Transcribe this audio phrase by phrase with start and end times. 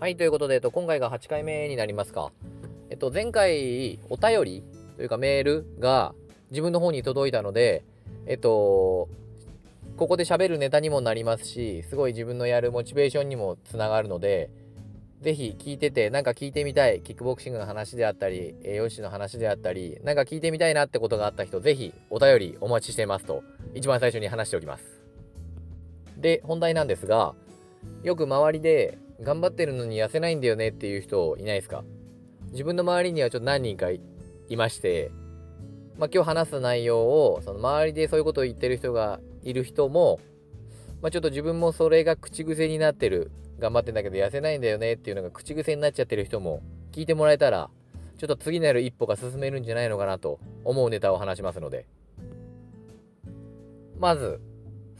[0.00, 2.32] はい、ということで、えっと、今回が8回目になりますか。
[2.88, 4.64] えっと、前回、お便り
[4.96, 6.14] というかメールが
[6.50, 7.84] 自分の方に届いたので、
[8.24, 9.10] えっと、
[9.98, 14.48] ここで喋るネタにもなりますし、すごい自分のやるモチベーションにもつながるので、
[15.20, 23.42] ぜひ聞いてて、なんか聞いてみたい、キックボクシングの話であったり、栄養士の話であったり、なんか聞いてみたいなってことがあった人、ぜひお便りお待ちしていますと、
[23.74, 24.84] 一番最初に話しておきます。
[26.16, 27.34] で、本題なんですが、
[28.02, 31.84] よく周りで、頑張ってるのに痩せないんだよねっていう人いないですか？
[32.52, 34.00] 自分の周りにはちょっと何人かい
[34.56, 35.12] まして、
[35.98, 40.18] まあ、今日話す内容を、その周りでそういうことを言ってる人がいる人も、
[41.02, 46.62] まあ、ちょっと自分もそれが口癖になってる頑張ってんだけど痩せないんだよねっていうのが口癖になっちゃってる人も
[46.92, 47.70] 聞いてもらえたら
[48.18, 51.86] ちょっと次なる一歩が進めるんじゃないのかなと思うネタを話しますので。
[53.98, 54.40] まず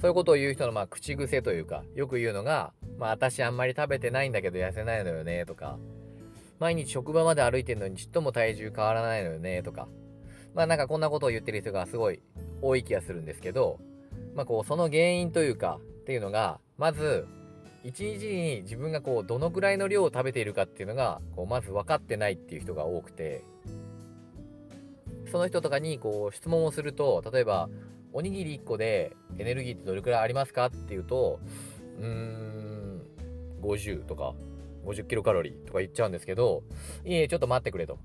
[0.00, 5.78] そういうことを言う人のまあ口癖というかよく言うのがまあ私あんまり食べてないんだけど痩せないのよねとか
[6.58, 9.88] 毎日職場まで歩いてるのにちっとも体重変わらないのよねとか
[10.54, 12.22] まあなんかこんなことを言ってる人がすごい
[12.62, 13.78] 多い気がするんですけど
[14.34, 17.26] まあこうその原因というかっていうのがまず
[17.84, 23.44] 1日に自分がこうどのくらいの量を食べているかっていうのがこうまず分かってないっていう人が多くて
[25.30, 27.68] その人とかにこう質問をすると例えば
[28.12, 31.40] おにぎり1個でエネルギーってどれくらいありますかっていうと
[32.00, 33.02] うーん
[33.62, 34.34] 50とか
[34.84, 36.62] 50キロカロリーとか言っちゃうんですけど
[37.04, 37.98] いえちょっと待ってくれと、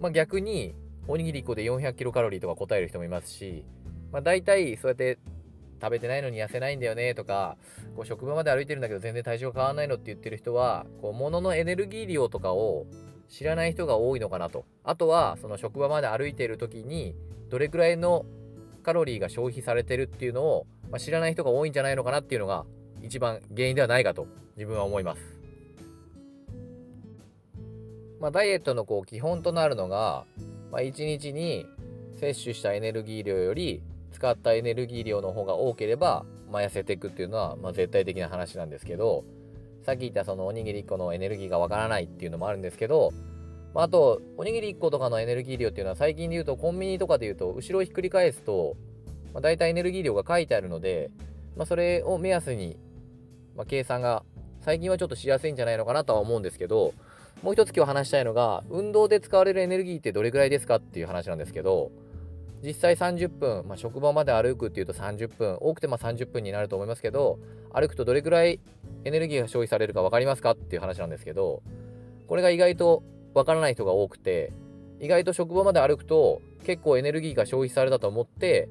[0.00, 0.74] まあ、逆に
[1.08, 3.64] おにぎり1個で400キロカロリーとか答える人もいますし、
[4.12, 5.18] まあ、大体そうやって
[5.82, 7.56] 食べてないのに痩せないんだよねとか
[7.96, 12.86] こう職場まで歩いてるんだけど全然体重が変わらないのって言ってる人はこう物のエネルギー量とかを
[13.30, 17.14] 知らない人が多いのかなとあとはその職場まで歩いている時に
[17.48, 18.26] どれくらいの
[18.82, 22.64] カロリーが消費されてるっていうのを、まあ、知らない人が多いんじゃないのかなっていうのが
[23.02, 25.40] 一番原因ではないかと自分は思います。
[28.20, 30.26] まあ、ダイエットのこう基本となるのが、
[30.70, 31.66] まあ、1日に
[32.20, 33.82] 摂取したエネルギー量より
[34.12, 39.24] 使ったエネルギー量の方が多ければ、まあ、痩せていくっていうのは、まあ、絶対的な話なんですけど
[39.82, 43.12] さっき言ったそのおにぎり1個のエネルギーがわからないっていうのもあるんですけど、
[43.74, 48.76] まあ、あとおにぎり1個とかのエネルギー量っていうのは最近で言うとコンビニとかで言うと後ろをひっくり返すと、
[49.32, 51.10] まあ、大体エネルギー量が書いてあるので、
[51.56, 52.76] まあ、それを目安に、
[53.56, 54.22] まあ、計算が
[54.60, 56.92] 最近はちょっとしやすいんじゃないのかなとは思うんですけど
[57.42, 61.90] もう一つ今日話したいのが運動で使われるエネルギーってどれくらいですかっていう話なんですけど
[62.62, 67.38] 実際30分、まあ、職場まで歩くっていうと30分、多くてま30分になると思いますけど、
[67.72, 68.60] 歩くとどれくらい
[69.04, 71.62] エネルギーが消費されるか分かりますかっていう話なんですけど、
[72.26, 73.02] これが意外と
[73.34, 74.52] 分からない人が多くて、
[75.00, 78.68] 意外と職場まで歩くと結構エネルギーが消費されたと思って、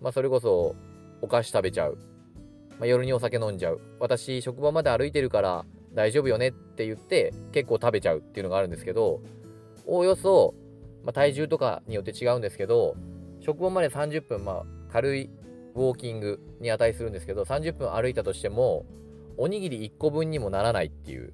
[0.00, 0.74] まあ、それこそ
[1.22, 1.98] お菓子食べちゃう。
[2.78, 3.80] まあ、夜にお酒飲んじゃう。
[4.00, 5.64] 私、職場まで歩いてるから
[5.94, 9.20] 大丈夫よねって言って結構食べちゃうっていうのがあるんですけど、
[9.86, 10.54] おおよそ
[11.06, 12.96] まあ、体重とかによって違うんですけど
[13.40, 15.30] 職場まで30分、まあ、軽い
[15.76, 18.84] ウォーキングに値するんですけど30分歩いたとしても
[19.38, 21.32] おにぎり1個分にもならないっていう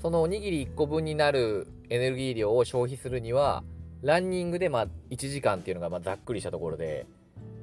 [0.00, 3.62] そのおにぎり1個分になるエネルギー量を消費するには
[4.02, 7.06] ランニングでまあ1時間っていうのがまあざっくりしたところで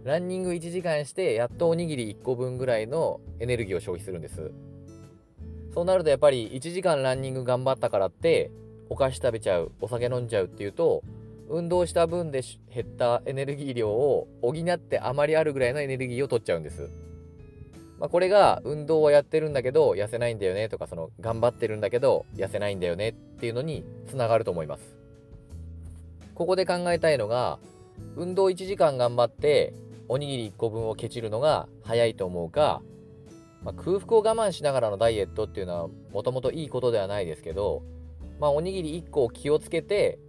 [0.03, 4.51] ランニング1時間してやっとおにぎり1個分ぐらいのエネルギーを消費するんです
[5.73, 8.51] そうなるとやっぱり1時間ランニング頑張ったからって
[8.89, 11.03] お菓子食べちゃうお酒飲んじゃうっていうと
[11.49, 12.41] 運動した分で
[12.73, 17.06] 減ったエネルギー量を補ってあまりあるぐらいのエネルギーを取っちゃうんです。
[17.99, 24.95] まあ、これが運動はやってるんだけど痩せないんだよねとかその頑張ってるんだけど痩せないんだよねっていうのにつながると思います。
[26.35, 27.57] ここで考えたいのが
[28.15, 29.73] 運動1時間頑張って
[30.07, 32.81] おにぎり1個分をケチるのが早いと思うか、
[33.63, 37.81] まあ、空腹を我慢しながらのダイエットっていうのはもともといいことではないですけど
[38.39, 40.19] まあ、おにぎり1個を気をつけて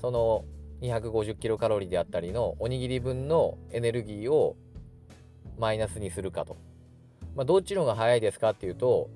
[0.00, 0.44] その
[0.82, 4.56] 250キロカロリーであったりのおにぎり分のエネルギーを
[5.58, 6.56] マイナスにするかと。
[7.34, 9.08] まあ、どっちの方が早いですかっていうと、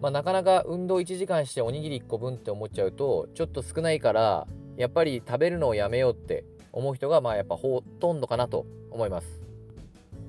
[0.00, 4.46] まあ、なかなか運動1時間しておにぎり1個分って思っちゃうとちょっと少ないから
[4.76, 9.40] やっぱり食べるのをやめようって思う人がまあやっぱほとんどかなと思います。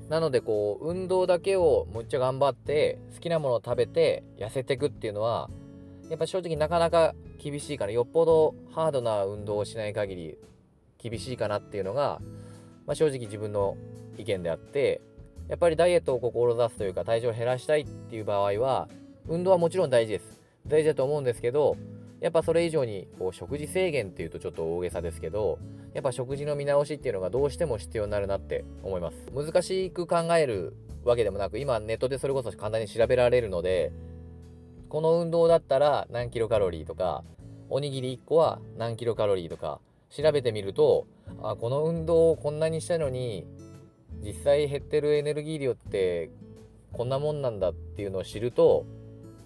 [0.10, 5.50] なのでこう運動だけをむっちゃ頑張って好きなものを食べて痩せていくっていうのは
[6.10, 10.38] やっぱ正直なかなか厳しいからよっぽどハードな運動をしない限り
[10.98, 12.20] 厳しいかなっていうのが、
[12.86, 13.78] まあ、正直自分の
[14.18, 15.00] 意見であって
[15.52, 18.88] やっぱりダイエットを志すというか体重を減らしたいっていう場合は
[19.28, 20.40] 運動はもちろん大事です。
[20.66, 21.76] 大事だと思うんですけど
[22.22, 25.60] やっぱそれ以上にこう食事制限っていうとちょっと大げさですけど
[25.94, 29.18] やっぱ食事の見直しっていうのがどうしても必要になるなって思います。
[29.36, 33.92] 難しく考えるわけでもなく今ネットでそれこそ簡単に調べられるので
[34.88, 37.26] この運動だったら何キロカロリーとか
[37.70, 39.82] おにぎり1個は何キロカロリーとか
[40.12, 41.08] 調べてみると
[41.44, 43.46] あこの運動をこんなにしたのに
[44.24, 46.30] 実際減ってるエネルギー量って
[46.94, 48.86] こんなもんなんだっていうのを知ると、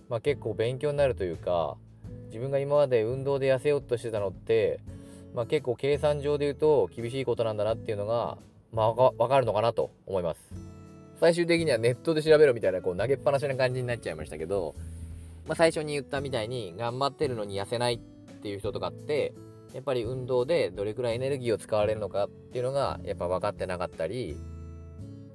[0.10, 1.77] まあ、結構勉強になるというか
[2.27, 4.80] 自分が今まで運動で痩せようとしてたのって、
[5.33, 8.38] まあ、結構計算上で言うと厳しいことなんだなっていうのが、
[8.74, 10.39] まあ、わかるのかなと思います。
[11.19, 14.75] 最終的にはネットで調べろみたいなこう投げっぱなしな感じになっちゃいましたけど、
[15.48, 18.00] まあ、最初に言ったみたいに頑張ってるのに痩せないっ
[18.42, 19.33] ていう人とかって
[19.74, 24.38] やっぱり運動でどれくらいエネルギーを使われるのかっていうのがやっぱ分かってなかったり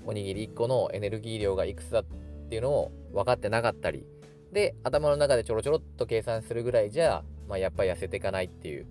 [0.06, 2.04] おにぎり1個のエネルギー量がいくつだっ
[2.48, 4.06] ていうのを分かってなかったり
[4.52, 8.86] で頭の中でちょろちょろっと計算するぐらいじゃ、まあ、やっぱり痩せていかないっていう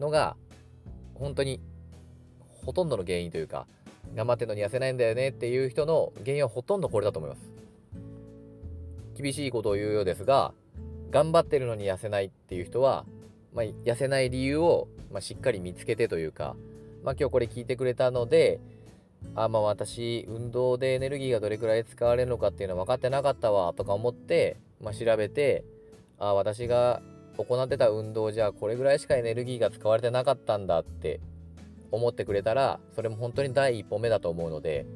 [0.00, 0.36] のが
[1.14, 1.60] 本当に
[2.64, 3.66] ほとんどの原因というか
[4.14, 7.54] 頑張ってるのに痩せないんだよねっていう人の原因はほとんどこれだと思います。
[9.16, 10.52] 厳しいことを言うようですが
[11.10, 13.04] 頑張ってるのに痩せないっていう人は、
[13.54, 16.56] まあ、痩せない理由を、まあ、しっかり見つけてというか、
[17.04, 18.60] まあ、今日これ聞いてくれたので
[19.34, 25.64] あまあ私運動でエネルギーがどれくらい使われるのかっていうのは分かってなかったわとか思って、まあ、調べて
[26.18, 27.02] あ私が
[27.36, 31.20] 行ってた運動じゃこれぐらいしかエネルギーが使われてなかったんだって
[31.90, 34.86] 思ってくれたらそれも本当に第一歩目だと思うので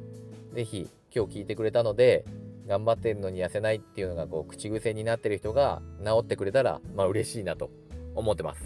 [0.55, 2.25] 是非今日聞いてくれたので
[2.69, 7.71] 頑張ってるのに痩せないっていうのがこう口癖になってる人が治ってくれたらまあ嬉しいなと
[8.15, 8.63] 思ってます。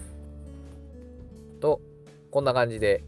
[1.60, 1.80] と
[2.30, 3.04] こんな感じで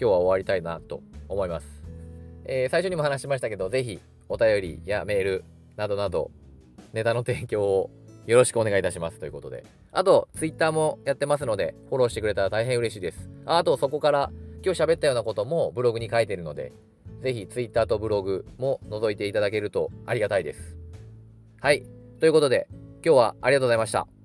[0.00, 1.75] 今日は終わりたいなと思います。
[2.48, 5.44] えー、最初にも話しましたけど、ぜひお便りやメール
[5.76, 6.30] などなど、
[6.92, 7.90] ネタの提供を
[8.26, 9.64] よろしくお願いいたしますということで。
[9.92, 13.30] あと、Twitter もやってますので、フォローしてくれたら大変嬉しいです。
[13.44, 14.30] あと、そこから
[14.64, 16.72] 今日喋ったようなこともブログに書いてるので、
[17.22, 20.76] ぜひ Twitter とブログも覗いていただけるとありがたいです。
[21.60, 21.84] はい。
[22.20, 22.68] ということで、
[23.04, 24.15] 今日はありがとうございました。